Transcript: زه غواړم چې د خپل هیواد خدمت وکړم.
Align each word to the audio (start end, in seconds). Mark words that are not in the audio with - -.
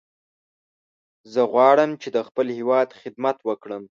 زه 1.33 1.41
غواړم 1.51 1.91
چې 2.01 2.09
د 2.15 2.17
خپل 2.27 2.47
هیواد 2.59 2.87
خدمت 3.01 3.37
وکړم. 3.47 3.83